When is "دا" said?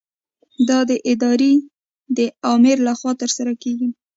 0.67-0.79